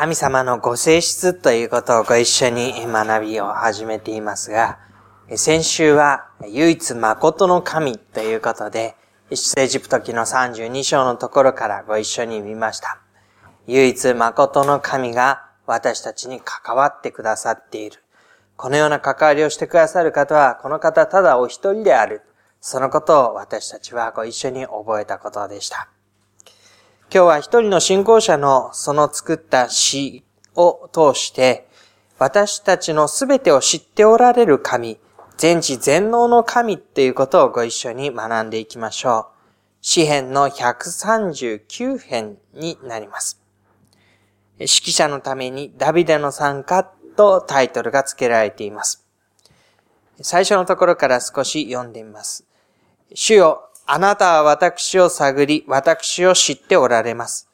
[0.00, 4.78] 神様のご性質ということをご一緒に学びを始めていますが、
[5.36, 8.96] 先週は唯一誠の神ということで、
[9.30, 12.98] 出エジプト記の32章のところからご一緒に見ました。
[13.66, 18.02] 唯一誠の神が私たちに関わってくださっている。
[18.56, 22.22] このような関わりをしてくださる方は、この方ただお一人である。
[22.62, 25.90] そのことを私たちはご一緒に覚えたことでした。
[27.12, 30.22] 今日は一人の信仰者のその作った詩
[30.54, 31.66] を通して、
[32.20, 34.96] 私たちのすべてを知っておられる神、
[35.36, 39.26] 全知全能の神っていうことをご一緒に学んでいきましょう。
[39.80, 43.42] 詩編の139編になります。
[44.60, 46.84] 指揮者のためにダビデの参加
[47.16, 49.04] とタイトルが付けられています。
[50.22, 52.44] 最初のところから少し読んでみます。
[53.14, 57.48] 主よ、あなたは私を探り、私を知っておられます。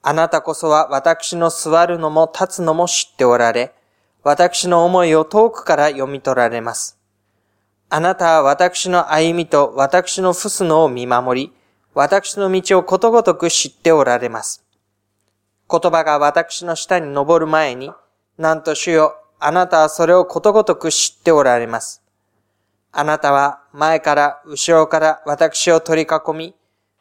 [0.00, 3.74] あなたこそは私の座るのも立つのも知っておられ、
[4.22, 7.00] 私の思いを遠くから読み取られます。
[7.90, 11.52] あなたは私の歩みと私の伏すのを見守り、
[11.94, 14.64] 私の道をことごとく知っておられます。
[15.68, 17.90] 言葉が私の下に登る前に、
[18.38, 22.01] なんと主よ、あなたはそれをことごとく知っておられます。
[22.92, 26.54] あなたは前から後ろから私を取り囲み、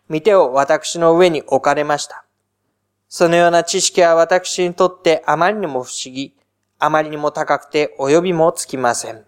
[0.08, 2.26] 見てを私の上に置かれました。
[3.10, 6.34] そのような知識は私にとってあまりにも不思議、
[6.80, 9.26] あまりにも高くて及びもつきません。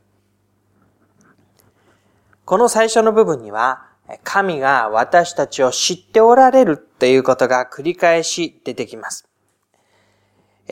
[2.45, 3.88] この最初の部分には、
[4.23, 9.28] 神が私たちを知っておられるということが繰り返し出てきます。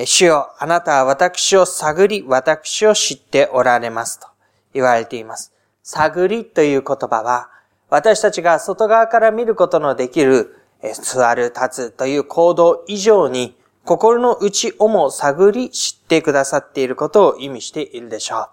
[0.06, 4.28] 主よ、あなたは私を探り、私を知っておられますと
[4.74, 5.54] 言われています。
[5.84, 7.50] 探りという言葉は、
[7.90, 10.56] 私たちが外側から見ることのできる、
[10.94, 18.50] 座る、立つという行動以上に、心の内をも探り知ってくださっていることを意味しているでしょう。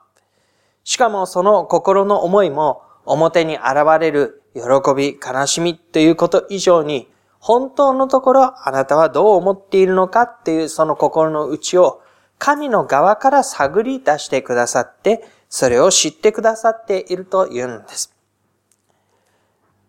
[0.84, 4.62] しかもその心の思いも表に現れる喜
[4.96, 7.10] び、悲しみということ以上に、
[7.40, 12.00] 本当のところあなたはどう思っているのかっていうその心の内を
[12.38, 18.14] 神の側から探り出してくださって、それを知ってくださっているというんです。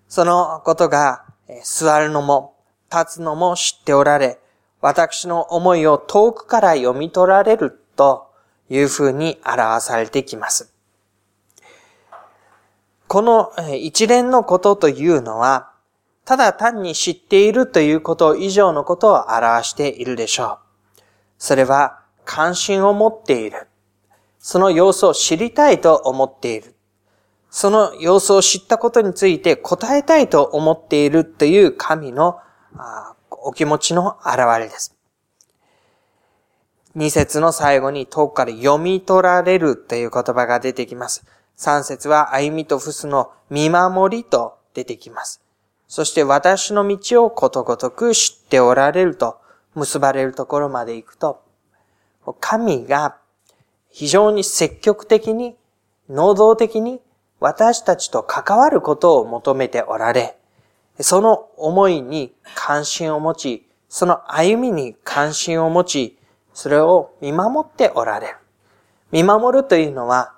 [0.07, 1.25] そのことが、
[1.63, 2.55] 座るのも、
[2.91, 4.39] 立つのも知っておられ、
[4.81, 8.31] 私の思いを遠くから読み取られると
[8.69, 10.73] いうふうに表されてきます。
[13.07, 15.71] この一連のことというのは、
[16.25, 20.59] ただ単に知っているということ以上のことを表しているでしょ
[20.97, 21.01] う。
[21.39, 23.68] それは関心を持っている。
[24.51, 26.73] その様子を知りたいと思っている。
[27.51, 32.39] その様子を知ったことについて答えたいと思っているという神の
[33.29, 34.97] お気持ちの表れです。
[36.95, 41.27] 二節の最後に遠くから読み取られるという言葉が出てきます。
[41.55, 45.43] 三節は歩みと伏すの見守りと出てきます。
[45.87, 49.39] そして私の道をことごとく知っておられると
[49.75, 51.43] 結ばれるところまで行くと、
[52.39, 53.18] 神が
[53.89, 55.55] 非常に積極的に、
[56.09, 57.01] 能動的に
[57.39, 60.37] 私たちと関わることを求めておられ、
[60.99, 66.17] その思いに関心を持ち、その歩みに関心を持ち、
[66.53, 68.35] それを見守っておられる。
[69.11, 70.33] 見守るというのは、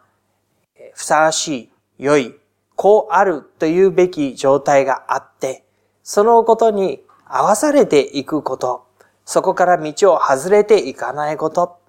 [0.94, 2.36] ふさわしい、良い、
[2.76, 5.66] こうあるというべき状態があって、
[6.04, 8.86] そのことに合わされていくこと、
[9.26, 11.80] そこから道を外れていかないこと、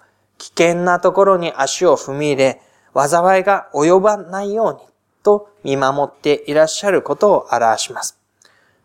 [0.42, 2.62] 危険なところに足を踏み入れ、
[2.94, 4.80] 災いが及ばないように
[5.22, 8.18] と見守っていらっしゃることを表します。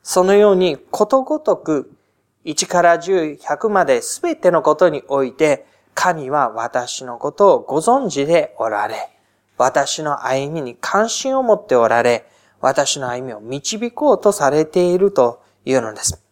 [0.04, 1.92] そのようにことごとく
[2.46, 9.10] 1から10、100まで全てのことにおいて神は私のことをご存知でおられ、
[9.58, 12.28] 私の歩みに関心を持っておられ、
[12.62, 16.24] 私の歩みを導こうとされているというのです。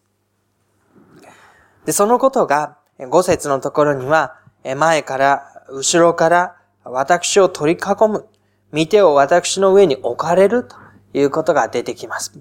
[1.84, 8.26] で、そのことが5節のところには前から、後ろから私を取り囲む、
[8.72, 10.76] 見てを私の上に置かれると
[11.12, 12.38] いうことが出てきます。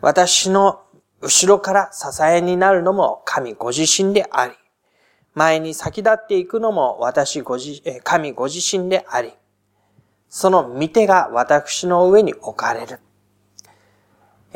[0.00, 0.82] 私の
[1.20, 4.52] 後ろから支えになるのも神ご自身であり、
[5.34, 9.32] 前に先立っていくのも私ご自、神ご自身であり、
[10.28, 13.00] その見てが私の上に置かれる。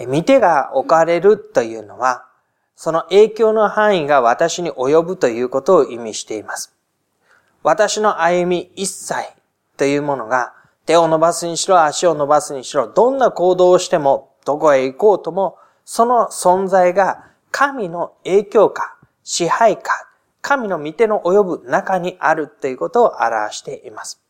[0.07, 2.30] 見てが置かれるというのは、
[2.83, 6.75] その影響の範囲が私に及ぶということを意味しています。
[7.63, 9.17] 私の歩み一切
[9.77, 10.55] というものが
[10.87, 20.09] 手を伸ばすにしろ足を伸ばすにしろどんな行動をしてもどこへ行こうともその存在が神の影響下、支配下、
[20.41, 24.23] 神の御手の及ぶ中にあるということを表しています。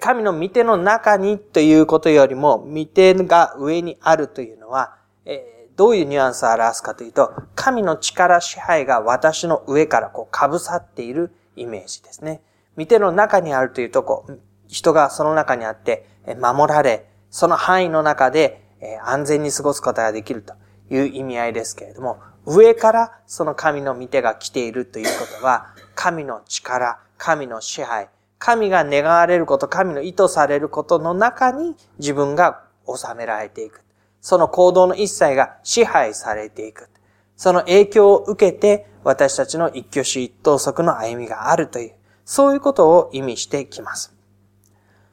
[0.00, 12.40] 神の御手の中にということよりも、御手が上にあるというのは、えー、どういうニュアンスを表すかというと、神の力支配が私の上からこう被さっているイメージですね。
[12.76, 14.26] 御手の中にあるというとこ、
[14.68, 16.06] 人がその中にあって
[16.40, 18.62] 守られ、その範囲の中で
[19.04, 20.54] 安全に過ごすことができると
[20.90, 28.08] いう意味合いですけれども、上からその神の御手が来ているということは、神の力、神の支配、
[28.38, 33.82] 神が願われること、神の意図されることの中に自分が収められていく。
[34.26, 36.88] その行動の一切が支配されていく。
[37.36, 41.92] その影響を受けて私たちの一挙手一投足の歩みがあるという、
[42.24, 44.12] そういうことを意味してきます。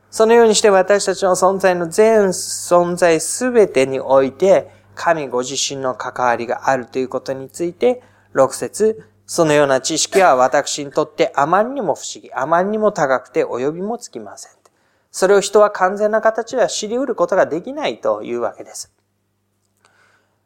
[0.10, 8.02] そのようにして私たちの存在の全存在すべてにおいて、神ご自身の関わりがあるということについて、
[8.34, 14.52] 6節そのような知識は私にとってあまりにも不思議、あまりにも高くて及びもつきません。
[15.12, 18.92] それを人は完全な形では知り得ることができないというわけです。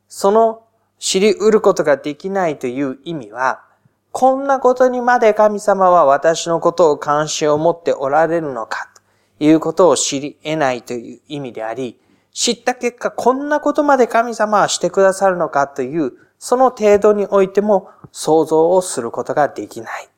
[0.07, 0.63] その
[0.99, 3.63] 知り得ることができないという意味は、
[4.11, 8.97] こんなことにまで神様は私のことを関心を持っておられるのかと。
[9.39, 11.99] いうことを知り得ないという意味であり、
[12.31, 20.09] 知った結果、こんなことまで神様はしてくださるのかという、その程度においても想像をすることができない。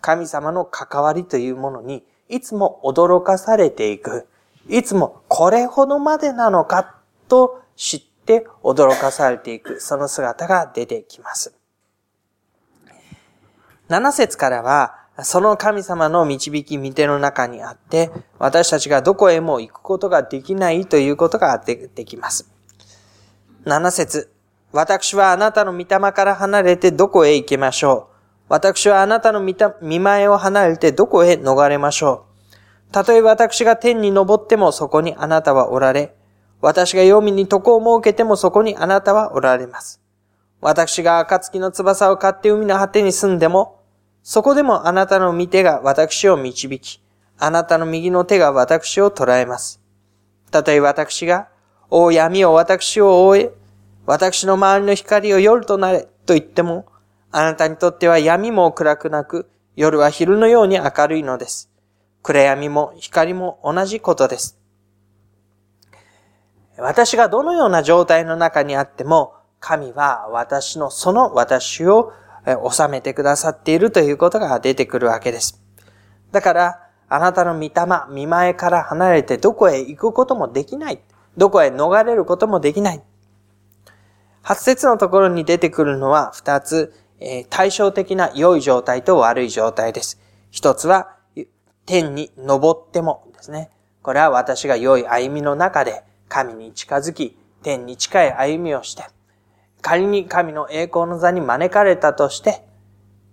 [0.00, 4.26] 神様の関わりというものに、いつも驚かされていく。
[4.68, 6.96] いつもこれほどまでなのか
[7.28, 11.52] と知って驚かされていく、その姿が出てきます。
[13.88, 14.94] 7節からは、
[15.24, 22.48] その神様の導き見ての中にあって、私たちがどこへも行くことができないということが出てきます。
[23.64, 24.32] 7節
[24.72, 28.14] 私はあなたの御霊から離れてどこへ行けましょう。
[28.48, 32.26] 私はあなたの見前を離れてどこへ逃れましょ
[32.88, 32.92] う。
[32.92, 36.14] たとえ私が天に昇ってもそこにあなたはおられ、
[36.60, 40.00] 私が黄泉に床を設けてもそこにあなたはおられます。
[40.60, 43.80] 私が暁の翼を買って海の果てに住んでも、
[44.22, 47.00] そこでもあなたの御手が私を導き、
[47.38, 49.80] あなたの右の手が私を捉えます。
[50.50, 51.48] たとえ私が、
[51.88, 53.52] お闇を私を覆え、
[54.04, 56.84] 私の周りの光を夜となれ、と言っても、
[57.32, 61.70] あなたにとっては闇も暗くなく、夜は昼のように明るいのです。
[62.22, 64.59] 暗闇も光も同じことです。
[66.80, 72.12] 私がどのような状態の中にあっても、神は私のその私を
[72.70, 75.62] 収めてくださっているということが出てくるわけです。
[76.32, 77.70] だから、あなたの御霊、
[78.10, 81.00] 見前から離れてどこへ行くこともできない。
[81.36, 83.02] どこへ逃れることもできない。
[84.42, 90.18] 発節のところに出てくるのは二つ、え、対照的な良い状態と悪い状態です。
[90.50, 91.16] 一つは、
[91.84, 93.70] 天に登ってもですね。
[94.02, 99.02] これは私が良い歩みの中で神に近づき、天に近い歩みをして、
[99.82, 102.64] 仮に神の栄光の座に招かれたとして、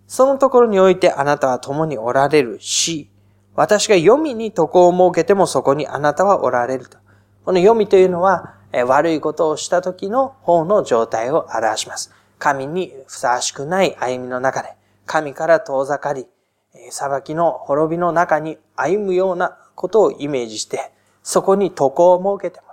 [0.08, 3.12] そのところにおいてあなたは共におられるし、
[3.56, 6.98] 私が読みに床を設けてもそこにあなたはおられると。
[7.46, 8.56] この読みというのは、
[8.88, 12.12] 悪いことをした時の方の状態を表します。
[12.40, 14.74] 神にふさわしくない歩みの中で、
[15.06, 16.28] 神から遠ざかり、
[16.90, 22.66] 裁きの滅びの中に歩むようなことをイメージして、そこに床を設けて、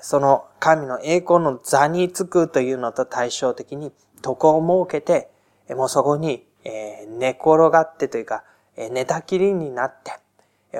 [0.00, 3.92] その神の栄光の座につくというのと対照的に
[4.24, 5.30] 床を設けて、
[5.74, 8.44] もうそこに寝転がってというか、
[8.76, 10.12] 寝たきりになって、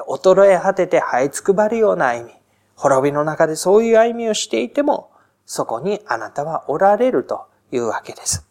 [0.08, 2.34] 衰え果てて這いつくばるような歩み、
[2.76, 5.10] 滅びの中でそういう歩みをしていても、
[5.44, 8.46] そこにあなたはおられるというわけです。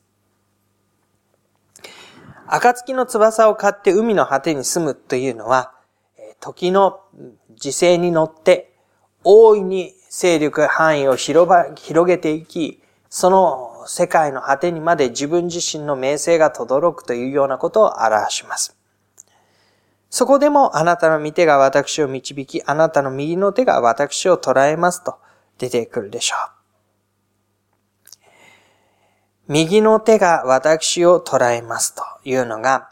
[2.46, 5.74] 暁の翼を買って海の果てに住むというのは、
[6.40, 7.02] 時の
[7.56, 8.74] 時勢に乗って
[9.24, 11.48] 大いに勢力範囲を広
[12.06, 18.76] げていき、その世界の果てにまで自分自身の名声が轟くというようなことを表します。
[20.10, 25.16] そこでもあなたの御手が私を導き、あなたの右の手が私を捉えますと
[25.60, 26.60] 出てくるでしょう。
[29.48, 32.90] 右の手が私を捉えますというのが、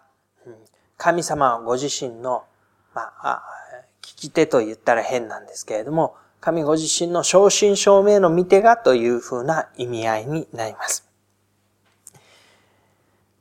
[0.97, 2.45] 神様はご自身の、
[2.93, 3.43] まあ、
[4.01, 11.08] 聞き手と言ったら変なんですけれども、神ご自身の正真正銘の見手がというふうな意味合いになります。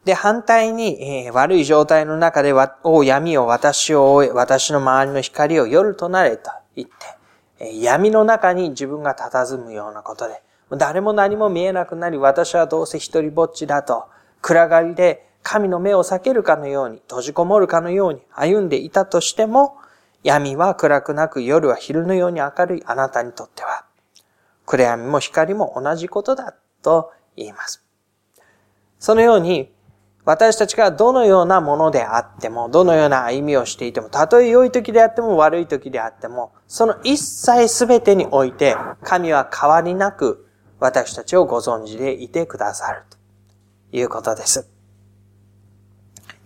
[0.05, 6.95] で、反対に、えー、悪い状態の中で、お闇を私を覆え、私の周りの光を夜となれと言って、
[7.59, 14.07] えー、闇の中に自分が佇むようなことで、誰も何も見えなくなり、私はどうせ一人ぼっちだと
[14.43, 19.77] 暗がりで神の目を避けるかのように、閉じこもるかのように歩んでいたとしても、
[20.27, 23.85] 闇は暗くなく夜は昼のように明るいあなたにとっては、
[24.65, 27.87] 暗闇も光も同じことだと言います。
[28.99, 29.73] そのように、
[30.25, 40.49] 私たちがどのようなものであっても、どのような歩みをしていても、たとえ良い時であっても悪い時であっても、その一切すべてにおいて、神は変わりなく
[40.81, 43.17] 私たちをご存知でいてくださると
[43.97, 44.69] いうことです。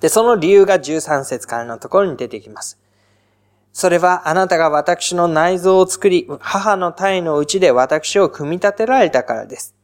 [0.00, 2.79] で、その理由が13節からのところに出てきます。
[3.72, 9.74] それはあなたが私の内臓を作り、母の体のうちで私を組み立てられたからです。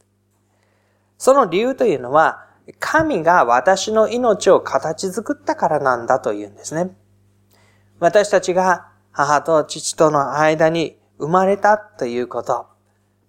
[1.19, 2.45] その理由というのは、
[2.81, 6.97] 神が私の命を形作ったからなんだというんですね。
[8.01, 12.67] 私たちが母と父との間に生まれたということ。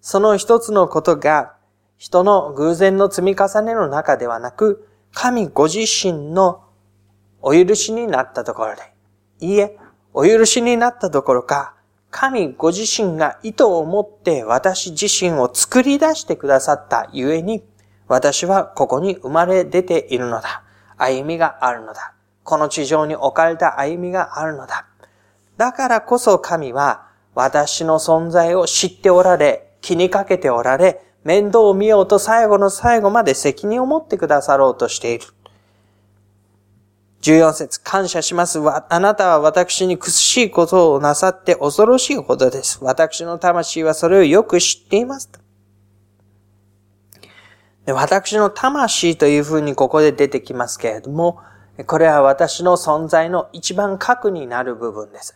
[0.00, 1.54] その一つのことが
[1.96, 6.64] 人の偶然の積み重ねの中ではなく、神ご自身の
[7.40, 8.82] お許しになったところで、
[9.40, 9.78] いいえ、
[10.14, 11.74] お許しになったどころか、
[12.10, 17.62] 神ご自身が意図を持って私自身を作り出してくださったゆえに、
[18.08, 20.62] 私はここに生まれ出ているのだ。
[20.96, 22.14] 歩みがあるのだ。
[22.42, 24.86] この地上に置かれた歩みがあるのだ。
[25.58, 35.26] だからこそ神は私の存在を知っておられ、気にかけておられ、面倒を見ようと最後の最後まで責任を持ってくださろうとしている。
[37.22, 38.60] 14節感謝します。
[38.60, 42.78] あなたは私に苦しいことをなさって恐ろしいほどです。
[42.82, 45.30] 私の魂はそれをよく知っています。
[47.86, 51.40] 私の魂というふうにここで出てきますけれども、
[51.86, 55.34] これは私の存在の一番核になる部分です。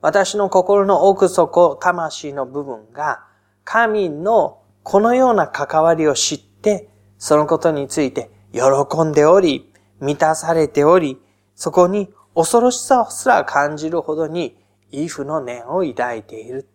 [0.00, 3.24] 私の心の奥底、魂の部分が、
[3.64, 6.88] 神のこのような関わりを知って、
[7.18, 9.67] そのことについて喜んでおり、
[10.00, 11.20] 満たされており、
[11.54, 14.56] そこに恐ろしさすら感じるほどに、
[14.90, 16.68] イフの念を抱いている。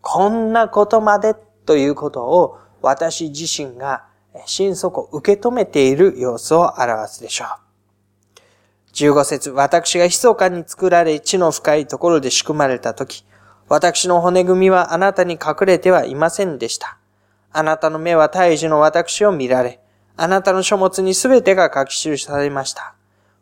[0.00, 1.34] こんなことまで
[1.66, 4.04] ということを私自身が
[4.46, 7.48] 心底受け止めている様子を表すでしょう。
[8.92, 13.24] 15節私が密かに作られ地の深いところで仕組まれたとき、
[13.68, 16.98] 私の骨組みはあなたに隠れてはいませんでした。
[17.52, 19.80] あなたの目は大樹の私を見られ、
[20.22, 22.94] あなたの書物にすべてが書き記されました。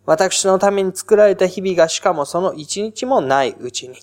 [0.07, 3.97] 私のために作られた日々がしかもその一日もないうちに。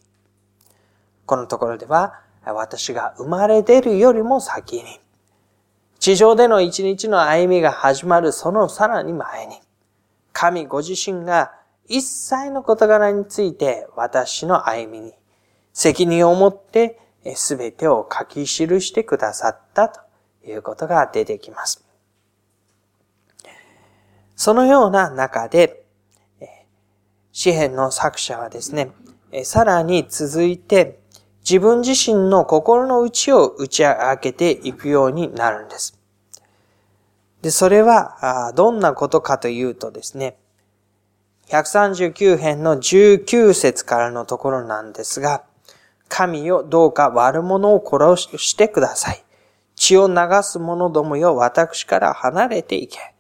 [1.26, 5.00] このところでは、私が生まれ出るよりも先に、
[6.00, 9.56] 地上での一日の歩みが始まるそのさらに前に、
[10.34, 11.54] 神ご自身が
[11.88, 15.14] 一切の事柄について私の歩みに
[15.72, 20.02] 責任を持って全てを書き記してくださったと
[20.46, 21.85] いうことが出てきます。
[24.36, 25.84] そのような中で、
[27.32, 28.92] 詩篇の作者はですね、
[29.44, 31.00] さらに続いて
[31.48, 36.00] 自分自身の心の内を打ち明けていくようになるんです。
[37.42, 40.38] で、それは、どんなことかというとですね、
[41.50, 45.44] 139編の19節からのところなんですが、
[46.08, 49.24] 神よ、どうか悪者を殺してください。
[49.76, 53.15] 血を流す者どもよ、私から離れていけ。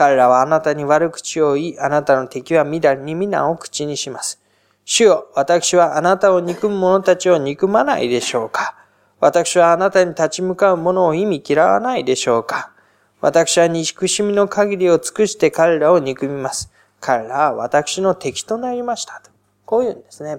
[0.00, 4.40] 彼らはあなたに悪口を言い、あなたの敵はみだりに皆を口にします。
[4.86, 8.74] 主よ、私はあなたを憎む者たちを憎まないでしょうか
[9.18, 12.72] 私はあなたに立ち向かう者を意味嫌わないでしょうか
[13.20, 16.72] 私は憎しみの限りを尽くして彼らを憎みます。
[16.98, 19.20] 彼らは私の敵となりました。
[19.66, 20.38] こういうんですね。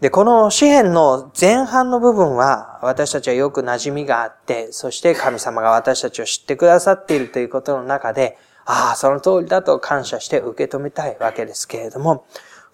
[0.00, 12.24] で、この詩篇の前半の部分は私たちはよく馴染みがあって、そして神様が私たちを知ってくださっているということの中で、ああ、その通りだと感謝して受け止めたいわけですけれども、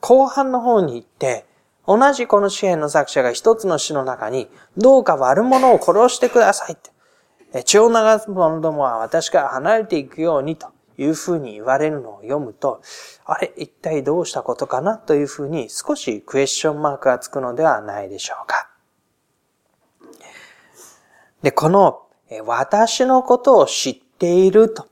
[0.01, 1.47] 後半の方に行って、
[1.89, 7.65] 同じこの詩篇の作者が一つの詩の中に、どうか悪者を殺してくださいって。
[7.65, 10.69] 血を流す者どもは私から離れていくようにと
[10.99, 12.81] いうふうに言われるのを読むと、
[13.25, 14.99] あれ、一体どうしたことかな？
[14.99, 18.71] というふうに少しクエスチョンマークがつくのではないでしょうか。
[21.43, 22.03] で、この、
[22.45, 24.89] 私のことを知っていると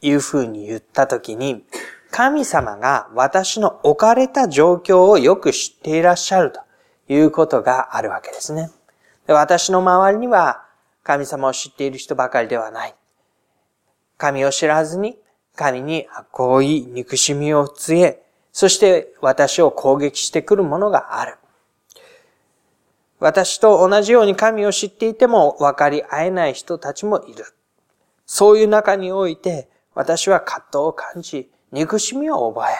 [0.00, 1.64] いうふうに言ったときに、
[2.10, 6.60] 神様が私の置かれた状況をよく知っていらっしゃると
[7.08, 8.70] いうことがあるわけですね。
[9.26, 10.64] で私の周りには
[11.04, 12.94] 神様を知っている人ばかりではない。
[14.16, 15.18] 神を知らずに、
[15.60, 21.36] 神に悪意、憎しみを告げ、そして私を攻撃してくるものがある。
[23.18, 27.44] 私と同じように神を知っていても分かり合えない人たちもいる。
[28.24, 32.74] そういう中において、私は葛藤を感じ、憎しみを覚え、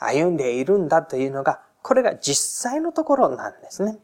[0.00, 3.98] 歩んでいるんだというのが、これが実際のところなんですね。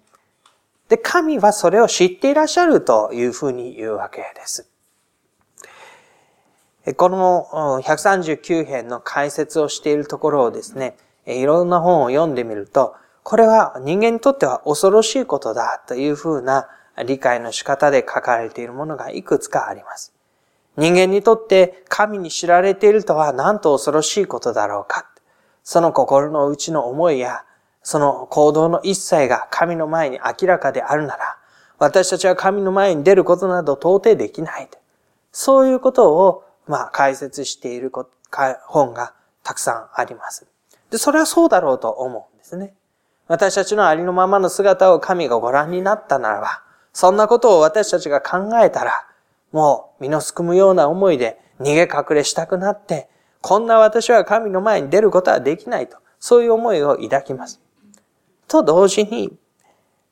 [0.88, 4.71] で、神はそれを知っていらっしゃるというふうに言うわけです。
[6.96, 10.96] この139編の解説をしているところをですね、
[11.26, 16.68] いろんな本を読んでみると、これは人間にとっては恐ろしいことだというふうな
[17.06, 20.12] 理解の仕方で書かれているものがいくつかあります。
[20.76, 25.08] 人間にとって神に知られているとは何と恐ろしいことだろうか。
[25.62, 27.44] その心の内の思いや
[27.82, 31.36] その行動の一切が神の前に明らかであるなら、
[31.78, 34.68] 私たちは神の前に出ることなど到底できない。
[35.32, 37.92] そういうことを、まあ、解説している
[38.66, 40.46] 本がたくさんあります。
[40.90, 42.74] で、それはそうだろうと思うんですね。
[43.28, 49.06] 私たちのありのままの姿を神がご覧になったならば、そんなことを私たちが考えたら、
[49.52, 53.08] もう身のすくむような思いで逃げ隠れしたくなって、
[53.40, 57.60] こんな私は神の前に出ることはできないと、そういう思いを抱きます。
[58.46, 59.36] と同時に、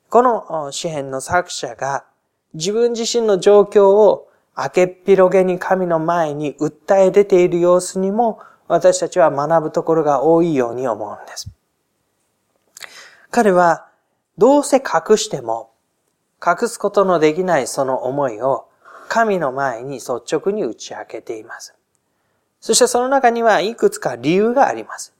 [0.09, 2.05] この詩篇の作者が
[2.53, 4.27] 自分自身の状況を
[4.57, 11.49] 明けっ広げに神の前に訴え出ている様子にも私たちは学ぶところが多いように思うんです。
[13.29, 13.87] 彼は
[14.37, 15.71] どうせ隠しても
[16.45, 18.67] 隠すことのできないその思いを
[19.07, 21.75] 神の前に率直に打ち明けています。
[22.59, 25.13] そしてその中にはいくつか理由があります。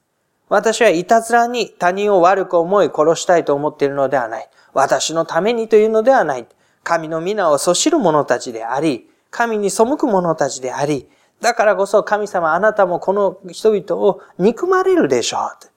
[0.48, 4.50] 私はいたずらに他人を悪く思い殺したいと思っているのではない。
[4.74, 6.48] 私のためにというのではない。
[6.84, 11.10] 神の皆をそしる者たちであり、神に背く者たちであり、
[11.40, 15.72] だからこそ神様あなたもこの人々を憎まれるでしょう。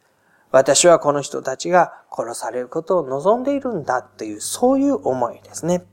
[0.51, 5.85] 私はこの人たちが殺されることを望んでいるんだという、そういう思いですね。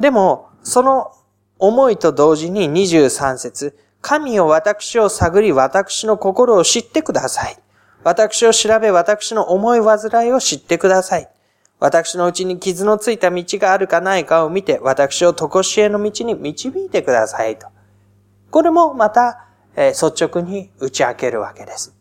[0.00, 1.12] でも、その
[1.58, 7.56] 思いと同時に23節神を私を探り、私の心を知ってください。
[8.02, 11.28] 私を調べ、私の思い煩いを知ってください。
[11.84, 17.66] 私のうちに傷のついた道があるかないかを見て、私を常しえの道に導いてくださいと。
[18.50, 21.94] これもまた、え、率直に打ち明けるわけです。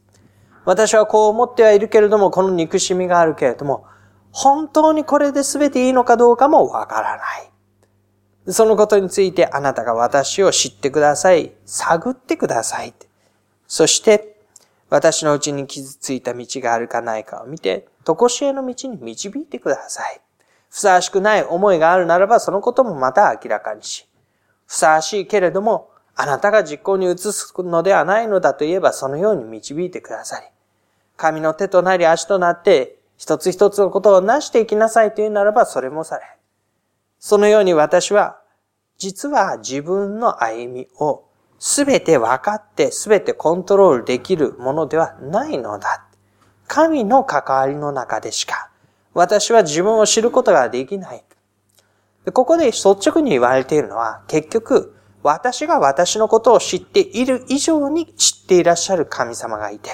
[0.63, 3.86] 私はこう思ってはいるけれども、この憎しみがあるけれども、
[4.32, 8.54] 本当にこれで全ていいのかどうかもわからない。
[8.54, 11.52] そのことについてあなたが私を知ってください。
[11.65, 12.93] 探ってください。
[13.67, 14.33] そして、
[14.93, 20.21] 私のうちに傷ついた道があるかないかを見て、とこしえの道に導いてください。
[20.69, 24.08] ふさわしくない思いがあるならば、そのこともまた明らかにし、
[24.67, 30.45] ふさわしいけれども、あなたが実行に移すのではないのだと言えば、そのように導いてくださり、
[31.17, 36.23] 神の手となり足となって、一つ一つのことを成していきなさいというならば、それもされ、
[37.17, 38.38] そのように私は、
[38.99, 41.23] 実は自分の歩みを
[41.65, 46.06] すべて分かってすべてコントロールできるものではないのだ。
[46.67, 48.69] 神の関わりの中でしか、
[49.13, 51.23] 私は自分を知ることができない。
[52.34, 59.89] ここで率直に言われているのは、結局、私が私のことを知っている以上に知っていらっしゃる神様がいて、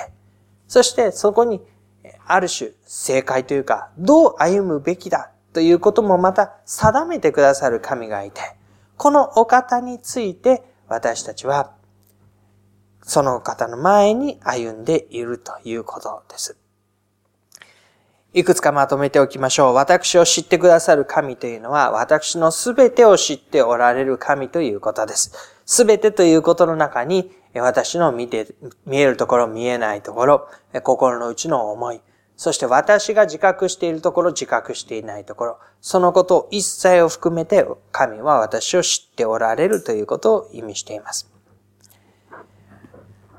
[0.67, 1.61] そしてそこに、
[2.25, 8.41] ある種、正解というか、どう歩むべきだということもまた定めてくださる神がいて、
[8.97, 11.71] このお方について私たちは、
[13.03, 16.57] その方の前に歩んでいるということです。
[18.33, 19.73] いくつかまとめておきましょう。
[19.73, 25.31] 私を知ってくださる神というのは、私のすべてを知っておられる神ということです。
[25.65, 28.53] すべてということの中に、私の見て、
[28.85, 30.47] 見えるところ、見えないところ、
[30.83, 32.01] 心の内の思い、
[32.39, 41.29] そして私が自覚しているところ、自覚していないところ、そのことを一切を含めて神は私を知っておられるということを意味しています。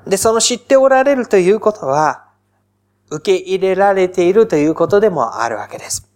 [0.05, 2.27] で、その知っておられるということは、
[3.09, 6.07] 受け入れられているということでもあるわけです。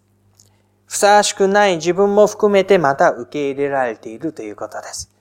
[0.86, 5.15] ふさわしくない自分も含めてまた受け入れられているということです。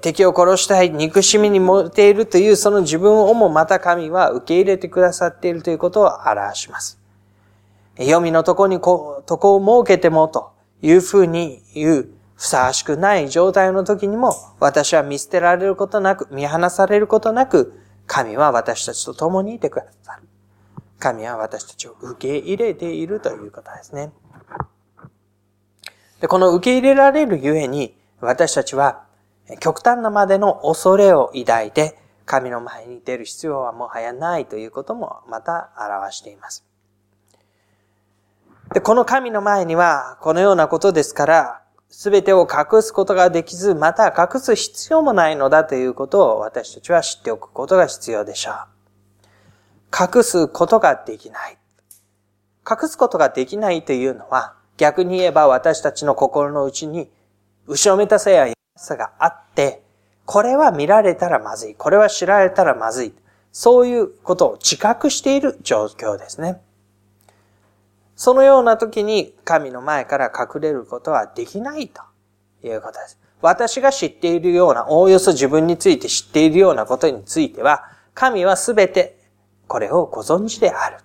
[0.00, 6.98] 敵を殺したい、憎しみに燃えているというその自分をもまた神は受け入れてくださっているということを表します。
[7.98, 20.22] 読みのとこにこう、とこを設けてもというふうに言うふさわしくない状態の時にも私は見捨てられることなく、見放されることなく、神は私たちと共にいてくださる。
[20.98, 24.12] 神は私たちを受け入れているということですね。
[26.20, 29.03] で、この受け入れられるゆえに、私たちは
[29.60, 36.64] 極端なまでの恐れを抱いて、神の前に出る必要はもはやないということもまた表しています。
[38.72, 48.54] で、この神の前には、このようなことですから、すべてを隠すことができず、また隠す必要もないのだということを私たちは知っておくことが必要でしょう。
[50.16, 51.58] 隠すことができない。
[52.68, 57.10] 隠すことができないというのは、逆に言えば私たちの心の内に、
[57.66, 59.82] 後ろめたさやさがあって、
[60.26, 61.74] これは見られたらまずい。
[61.74, 63.14] これは知られたらまずい。
[63.52, 66.60] そういうことを自覚している状況ですね。
[68.16, 72.02] そのような時に神の前から隠れることはできないと
[72.64, 73.18] いうことです。
[73.40, 77.84] 私が知っているような、おおよそ自分について知っているようなことについては、
[78.14, 79.18] 神はすべて
[79.68, 80.98] これをご存知である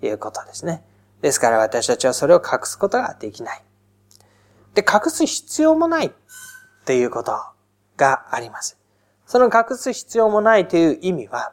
[0.00, 0.84] ということですね。
[1.22, 3.62] ですから私たちはそれを隠すことができない。
[4.74, 6.12] で、隠す必要もない
[6.86, 7.32] ということ
[7.96, 8.78] があります。
[9.26, 11.52] その隠す必要もないという意味は、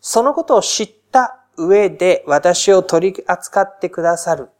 [0.00, 4.50] そのことを知った上で私を取り扱ってくださる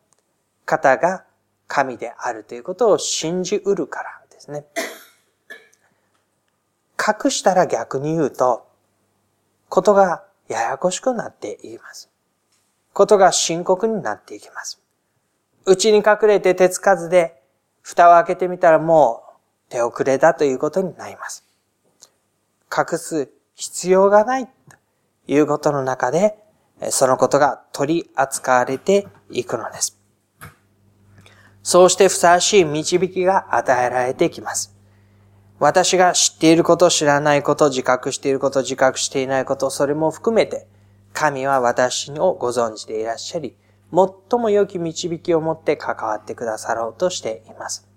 [0.64, 1.24] 方が
[1.68, 4.64] 神であるということを信じうるからですね。
[6.98, 8.66] 隠したら逆に言うと、
[9.68, 12.11] ことがややこしくなっていきます。
[12.94, 14.81] ことが深刻になっていきます。
[15.66, 17.42] 内に隠れて手つかずで、
[17.83, 19.22] 蓋を開けてみたらもう
[19.73, 21.45] 手遅れだということになります。
[22.71, 24.53] 隠す必要がないと
[25.27, 26.37] いうことの中で、
[26.91, 29.99] そのことが取り扱われていくのです。
[31.63, 34.77] そうしてふさわしい導きが与えられてきます。
[35.59, 40.67] 私が知っていること、知らないこと、自覚していること、自覚していないこと、それも含めて、
[41.13, 43.57] 神は私をご存知でいらっしゃり、
[43.93, 47.91] 最も良き導きを持って関わってくださろうとしています。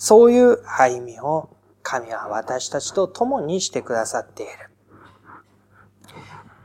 [0.00, 1.50] そういう歩みを
[1.82, 4.46] 神は私たちと共にしてくださってい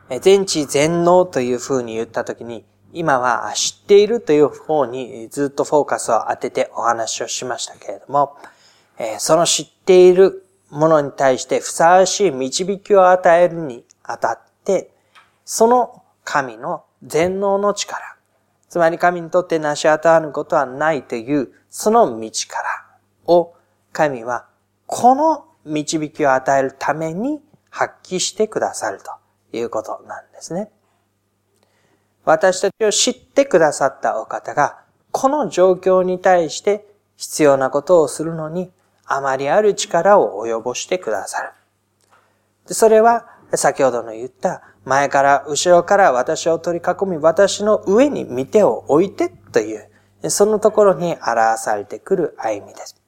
[0.09, 0.21] る。
[0.21, 8.37] 全知全能という風に言ったときに、今は知っているという方にずっとフォーカスを当ててお話をしましたけれども、
[9.19, 14.91] その知っているものに対してふさわしい導きを与えるにあたって、
[15.43, 18.01] その神の全能の力、
[18.69, 22.84] つまり神にとって成し当たることはないという、その道から
[23.27, 23.53] を
[23.91, 24.47] 神は
[24.87, 28.99] この導きを与えるために発揮してくださる
[29.51, 30.71] ということなんですね。
[32.23, 34.79] 私たちを知ってくださったお方が、
[35.11, 38.71] この状況に対して必要なことをするのに、
[39.05, 42.73] あまりある力を及ぼしてくださる。
[42.73, 53.04] それは、先ほどの言った、前から後ろから私を取り囲み、私の上に見てを置いてという、そのところに表されてくる歩みです。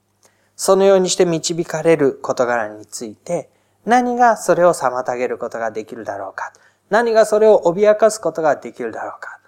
[0.58, 3.50] そのようにして導かれる事柄について、
[3.86, 6.52] 何がそれを妨げることができるだろうか。
[6.90, 9.40] 何がそれを脅かすことができるだろうか。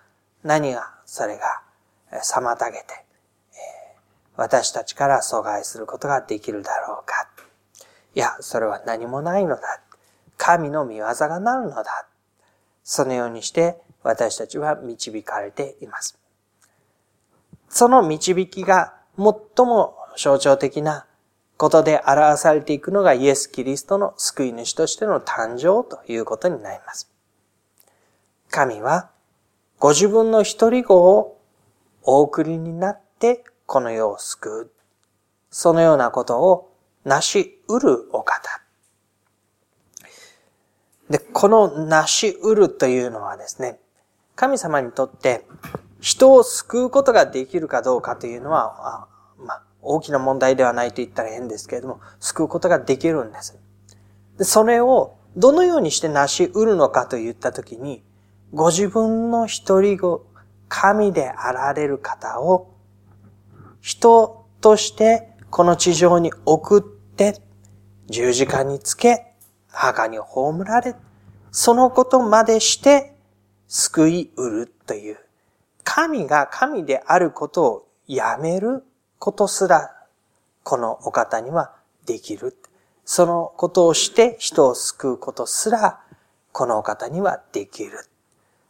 [0.43, 1.63] 何がそれが
[2.23, 2.85] 妨げて、
[4.37, 7.27] 私たちから阻害することができるだろうか。
[8.15, 9.81] いや、それは何もないのだ。
[10.37, 12.07] 神の見業がなるのだ。
[12.83, 16.17] そのようにして私たちは導かれています。
[17.67, 21.05] その導きが最も象徴的な
[21.57, 27.11] ことで表されていくのがイエス・キリストの救い主としての誕生ということになります。
[28.49, 29.09] 神は
[29.77, 31.37] ご自分の一人子を
[32.03, 34.71] お送りになってこの世を救う。
[35.51, 36.73] そのようなことを
[37.05, 38.61] 成し得るお方。
[41.09, 43.79] で、この成し得るというのはですね、
[44.35, 45.45] 神様にとって
[45.99, 49.07] 人を救うことができるかどうかというのは、
[49.39, 53.57] まあ、大きな問題ではないと言ったら変ですけれども、救うことができるんです。
[54.37, 58.03] で、それをどのようにして成し得るのかと言ったときに、
[58.53, 60.25] ご自分の一人子、
[60.67, 62.73] 神であられる方を、
[63.81, 67.41] 人としてこの地上に送って、
[68.07, 69.33] 十字架につけ、
[69.67, 70.95] 墓に葬られ、
[71.51, 73.15] そのことまでして
[73.67, 75.17] 救い得るという、
[75.83, 78.83] 神が神であることをやめる
[79.19, 79.95] ことすら、
[80.63, 81.73] このお方には
[82.05, 82.57] できる。
[83.05, 85.99] そのことをして人を救うことすら、
[86.51, 88.07] このお方にはできる。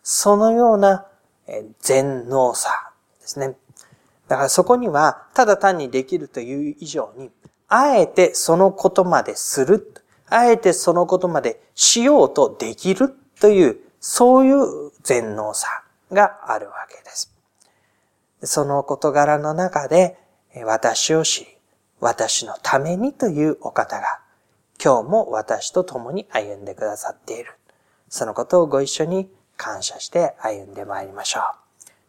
[0.02, 1.06] そのような
[1.80, 3.56] 全能さですね。
[4.28, 7.32] だからそこには、ただ単にできるという以上に、
[7.68, 9.94] あえてそのことまでする。
[10.28, 15.68] あえてそのことまでしようとできるという、そういう全能さ
[16.12, 17.32] があるわけです。
[18.44, 20.18] その事柄の中で、
[20.66, 21.48] 私を知り、
[22.00, 24.22] 私のためにというお方が、
[24.84, 27.54] 今日も私と共に歩んでくださっている。
[28.08, 31.44] そのことをご一緒に感謝して歩んでまいりましょう。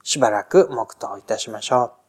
[0.02, 1.99] しばらく黙祷いたしましょう。